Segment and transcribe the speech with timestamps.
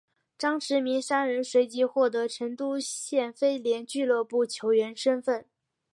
[0.35, 5.45] 张池明三人随即获得成都谢菲联俱乐部球员身份。